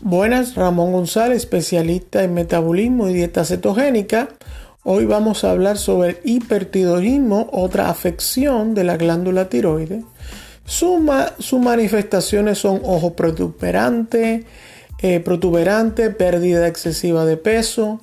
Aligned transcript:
Buenas, 0.00 0.54
Ramón 0.54 0.92
González, 0.92 1.38
especialista 1.38 2.22
en 2.22 2.34
metabolismo 2.34 3.08
y 3.08 3.14
dieta 3.14 3.46
cetogénica. 3.46 4.28
Hoy 4.82 5.06
vamos 5.06 5.42
a 5.42 5.52
hablar 5.52 5.78
sobre 5.78 6.20
hipertiroidismo, 6.22 7.48
otra 7.50 7.88
afección 7.88 8.74
de 8.74 8.84
la 8.84 8.98
glándula 8.98 9.48
tiroides. 9.48 10.04
sus 10.66 11.60
manifestaciones 11.60 12.58
son 12.58 12.82
ojo 12.84 13.14
protuberante, 13.14 14.44
eh, 15.00 15.20
protuberante, 15.20 16.10
pérdida 16.10 16.68
excesiva 16.68 17.24
de 17.24 17.38
peso, 17.38 17.98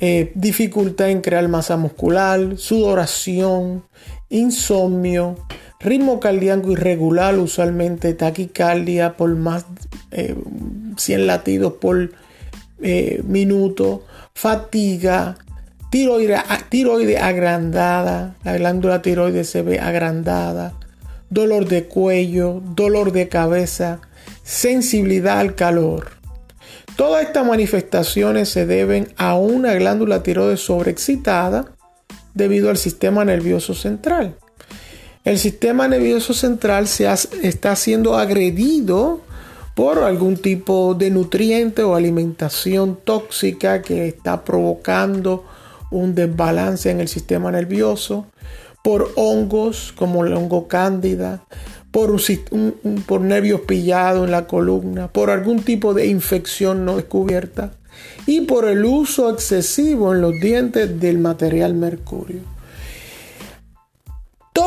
eh, 0.00 0.32
dificultad 0.34 1.10
en 1.10 1.20
crear 1.20 1.46
masa 1.46 1.76
muscular, 1.76 2.56
sudoración, 2.56 3.84
insomnio, 4.30 5.36
ritmo 5.78 6.18
cardíaco 6.18 6.72
irregular, 6.72 7.38
usualmente 7.38 8.14
taquicardia 8.14 9.16
por 9.16 9.34
más 9.36 9.64
eh, 10.10 10.34
100 11.00 11.26
latidos 11.26 11.74
por 11.74 12.12
eh, 12.82 13.22
minuto, 13.24 14.04
fatiga, 14.34 15.36
tiroide, 15.90 16.38
tiroide 16.68 17.18
agrandada, 17.18 18.36
la 18.44 18.56
glándula 18.56 19.02
tiroide 19.02 19.44
se 19.44 19.62
ve 19.62 19.78
agrandada, 19.78 20.74
dolor 21.28 21.66
de 21.66 21.84
cuello, 21.84 22.62
dolor 22.74 23.12
de 23.12 23.28
cabeza, 23.28 24.00
sensibilidad 24.42 25.40
al 25.40 25.54
calor. 25.54 26.12
Todas 26.96 27.24
estas 27.24 27.46
manifestaciones 27.46 28.48
se 28.48 28.66
deben 28.66 29.08
a 29.16 29.34
una 29.36 29.74
glándula 29.74 30.22
tiroides 30.22 30.60
sobreexcitada 30.60 31.72
debido 32.34 32.70
al 32.70 32.76
sistema 32.76 33.24
nervioso 33.24 33.74
central. 33.74 34.36
El 35.24 35.38
sistema 35.38 35.86
nervioso 35.86 36.32
central 36.32 36.88
se 36.88 37.06
está 37.42 37.76
siendo 37.76 38.16
agredido 38.16 39.20
por 39.74 39.98
algún 39.98 40.36
tipo 40.36 40.94
de 40.94 41.10
nutriente 41.10 41.82
o 41.82 41.94
alimentación 41.94 42.98
tóxica 43.02 43.82
que 43.82 44.08
está 44.08 44.44
provocando 44.44 45.44
un 45.90 46.14
desbalance 46.14 46.90
en 46.90 47.00
el 47.00 47.08
sistema 47.08 47.50
nervioso, 47.50 48.26
por 48.82 49.12
hongos 49.16 49.92
como 49.96 50.24
el 50.24 50.32
hongo 50.34 50.68
cándida, 50.68 51.44
por, 51.90 52.14
por 53.06 53.20
nervios 53.20 53.62
pillados 53.62 54.24
en 54.24 54.30
la 54.30 54.46
columna, 54.46 55.08
por 55.08 55.30
algún 55.30 55.62
tipo 55.62 55.94
de 55.94 56.06
infección 56.06 56.84
no 56.84 56.96
descubierta 56.96 57.72
y 58.26 58.42
por 58.42 58.66
el 58.66 58.84
uso 58.84 59.30
excesivo 59.30 60.14
en 60.14 60.20
los 60.20 60.34
dientes 60.40 61.00
del 61.00 61.18
material 61.18 61.74
mercurio. 61.74 62.40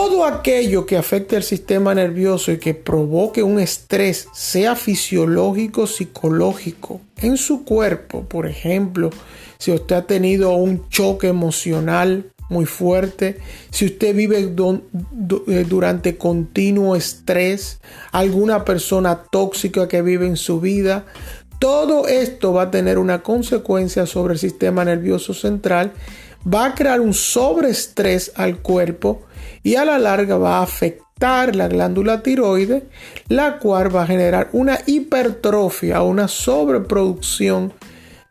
Todo 0.00 0.24
aquello 0.24 0.86
que 0.86 0.96
afecte 0.96 1.34
al 1.34 1.42
sistema 1.42 1.92
nervioso 1.92 2.52
y 2.52 2.58
que 2.58 2.72
provoque 2.72 3.42
un 3.42 3.58
estrés, 3.58 4.28
sea 4.32 4.76
fisiológico, 4.76 5.88
psicológico, 5.88 7.00
en 7.16 7.36
su 7.36 7.64
cuerpo, 7.64 8.22
por 8.22 8.46
ejemplo, 8.46 9.10
si 9.58 9.72
usted 9.72 9.96
ha 9.96 10.06
tenido 10.06 10.52
un 10.52 10.88
choque 10.88 11.26
emocional 11.26 12.30
muy 12.48 12.64
fuerte, 12.64 13.38
si 13.70 13.86
usted 13.86 14.14
vive 14.14 14.38
eh, 14.38 15.66
durante 15.68 16.16
continuo 16.16 16.94
estrés, 16.94 17.80
alguna 18.12 18.64
persona 18.64 19.24
tóxica 19.24 19.88
que 19.88 20.00
vive 20.00 20.28
en 20.28 20.36
su 20.36 20.60
vida, 20.60 21.06
todo 21.58 22.06
esto 22.06 22.52
va 22.52 22.62
a 22.62 22.70
tener 22.70 22.98
una 22.98 23.24
consecuencia 23.24 24.06
sobre 24.06 24.34
el 24.34 24.38
sistema 24.38 24.84
nervioso 24.84 25.34
central, 25.34 25.92
va 26.46 26.66
a 26.66 26.74
crear 26.76 27.00
un 27.00 27.14
sobreestrés 27.14 28.30
al 28.36 28.58
cuerpo 28.58 29.24
y 29.62 29.76
a 29.76 29.84
la 29.84 29.98
larga 29.98 30.36
va 30.36 30.58
a 30.58 30.62
afectar 30.62 31.54
la 31.54 31.68
glándula 31.68 32.22
tiroide, 32.22 32.84
la 33.28 33.58
cual 33.58 33.94
va 33.94 34.02
a 34.02 34.06
generar 34.06 34.48
una 34.52 34.78
hipertrofia, 34.86 36.02
una 36.02 36.28
sobreproducción 36.28 37.72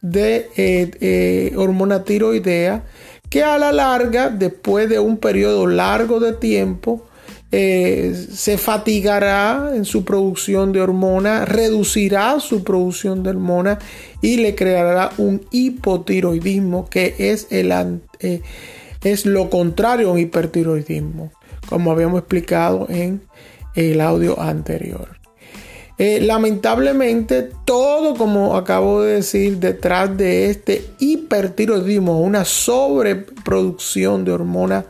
de 0.00 0.50
eh, 0.56 0.90
eh, 1.00 1.52
hormona 1.56 2.02
tiroidea 2.02 2.84
que 3.30 3.42
a 3.42 3.56
la 3.56 3.72
larga, 3.72 4.28
después 4.28 4.88
de 4.90 4.98
un 4.98 5.16
periodo 5.16 5.66
largo 5.66 6.20
de 6.20 6.34
tiempo, 6.34 7.06
eh, 7.50 8.14
se 8.30 8.58
fatigará 8.58 9.72
en 9.74 9.84
su 9.84 10.04
producción 10.04 10.72
de 10.72 10.82
hormona, 10.82 11.44
reducirá 11.44 12.40
su 12.40 12.62
producción 12.62 13.22
de 13.22 13.30
hormona 13.30 13.78
y 14.20 14.36
le 14.36 14.54
creará 14.54 15.12
un 15.16 15.46
hipotiroidismo 15.50 16.88
que 16.90 17.14
es 17.18 17.46
el, 17.50 17.72
es 19.04 19.26
lo 19.26 19.50
contrario 19.50 20.08
a 20.08 20.12
un 20.12 20.18
hipertiroidismo, 20.18 21.32
como 21.68 21.90
habíamos 21.92 22.20
explicado 22.20 22.86
en 22.88 23.22
el 23.74 24.00
audio 24.00 24.40
anterior. 24.40 25.20
Eh, 25.98 26.20
lamentablemente, 26.20 27.50
todo, 27.64 28.14
como 28.14 28.56
acabo 28.56 29.02
de 29.02 29.14
decir, 29.14 29.58
detrás 29.58 30.16
de 30.16 30.50
este 30.50 30.84
hipertiroidismo, 30.98 32.20
una 32.20 32.44
sobreproducción 32.44 34.24
de 34.24 34.32
hormona 34.32 34.84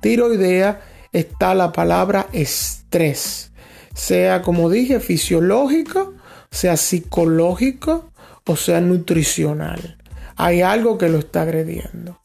tiroidea, 0.00 0.82
está 1.12 1.54
la 1.54 1.72
palabra 1.72 2.26
estrés. 2.32 3.50
Sea, 3.94 4.42
como 4.42 4.68
dije, 4.68 5.00
fisiológico, 5.00 6.14
sea 6.50 6.76
psicológico 6.76 8.10
o 8.48 8.56
sea 8.56 8.80
nutricional. 8.80 9.98
Hay 10.36 10.62
algo 10.62 10.98
que 10.98 11.08
lo 11.08 11.18
está 11.18 11.42
agrediendo. 11.42 12.20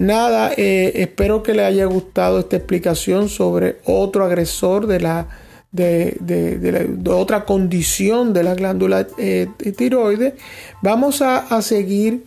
Nada, 0.00 0.52
eh, 0.56 0.92
espero 0.94 1.42
que 1.42 1.52
le 1.52 1.62
haya 1.62 1.84
gustado 1.84 2.38
esta 2.38 2.56
explicación 2.56 3.28
sobre 3.28 3.80
otro 3.84 4.24
agresor 4.24 4.86
de 4.86 4.98
la 4.98 5.28
de, 5.72 6.98
otra 7.06 7.44
condición 7.44 8.32
de 8.32 8.42
la 8.42 8.54
glándula 8.54 9.06
eh, 9.18 9.46
tiroides. 9.76 10.32
Vamos 10.80 11.20
a, 11.20 11.60
seguir 11.60 12.24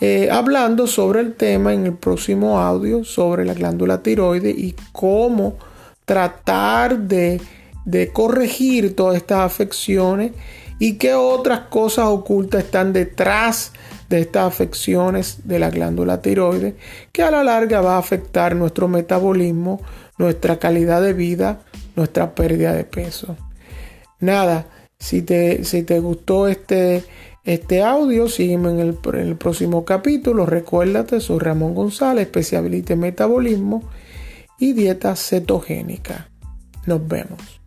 eh, 0.00 0.30
hablando 0.32 0.88
sobre 0.88 1.20
el 1.20 1.34
tema 1.34 1.72
en 1.72 1.86
el 1.86 1.94
próximo 1.94 2.58
audio 2.58 3.04
sobre 3.04 3.44
la 3.44 3.54
glándula 3.54 4.02
tiroides 4.02 4.58
y 4.58 4.74
cómo 4.90 5.58
tratar 6.04 6.98
de, 6.98 7.40
de 7.84 8.08
corregir 8.08 8.96
todas 8.96 9.16
estas 9.16 9.38
afecciones 9.38 10.32
y 10.80 10.94
qué 10.94 11.14
otras 11.14 11.60
cosas 11.68 12.06
ocultas 12.06 12.64
están 12.64 12.92
detrás 12.92 13.72
de 14.12 14.20
estas 14.20 14.46
afecciones 14.46 15.38
de 15.44 15.58
la 15.58 15.70
glándula 15.70 16.20
tiroides 16.20 16.74
que 17.12 17.22
a 17.22 17.30
la 17.30 17.42
larga 17.42 17.80
va 17.80 17.94
a 17.94 17.98
afectar 17.98 18.54
nuestro 18.54 18.86
metabolismo, 18.86 19.80
nuestra 20.18 20.58
calidad 20.58 21.00
de 21.00 21.14
vida, 21.14 21.62
nuestra 21.96 22.34
pérdida 22.34 22.74
de 22.74 22.84
peso. 22.84 23.36
Nada, 24.20 24.66
si 24.98 25.22
te, 25.22 25.64
si 25.64 25.82
te 25.82 25.98
gustó 25.98 26.46
este, 26.46 27.04
este 27.44 27.82
audio, 27.82 28.28
sígueme 28.28 28.70
en 28.70 28.80
el, 28.80 28.98
en 29.14 29.28
el 29.28 29.36
próximo 29.36 29.86
capítulo. 29.86 30.44
Recuérdate, 30.44 31.18
soy 31.20 31.38
Ramón 31.38 31.74
González, 31.74 32.26
especialista 32.26 32.92
en 32.92 33.00
metabolismo 33.00 33.82
y 34.58 34.74
dieta 34.74 35.16
cetogénica. 35.16 36.28
Nos 36.84 37.08
vemos. 37.08 37.61